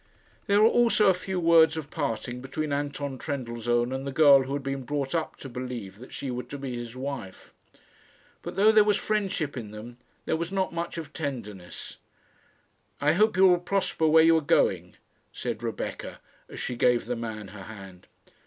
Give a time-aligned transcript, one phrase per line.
[0.47, 4.53] There were also a few words of parting between Anton Trendellsohn and the girl who
[4.53, 7.53] had been brought up to believe that she was to be his wife;
[8.41, 11.97] but though there was friendship in them, there was not much of tenderness.
[12.99, 14.95] "I hope you will prosper where you are going,"
[15.31, 18.07] said Rebecca, as she gave the man her hand.